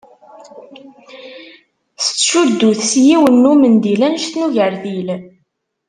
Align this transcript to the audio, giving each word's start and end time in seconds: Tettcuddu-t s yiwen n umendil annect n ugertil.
Tettcuddu-t 2.03 2.81
s 2.89 2.91
yiwen 3.05 3.35
n 3.41 3.49
umendil 3.51 4.01
annect 4.07 4.33
n 4.37 4.43
ugertil. 4.45 5.07